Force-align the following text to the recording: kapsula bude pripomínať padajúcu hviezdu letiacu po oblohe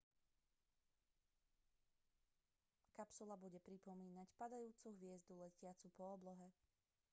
kapsula 2.97 3.37
bude 3.37 3.61
pripomínať 3.67 4.27
padajúcu 4.39 4.87
hviezdu 4.97 5.33
letiacu 5.43 5.87
po 5.97 6.03
oblohe 6.17 6.49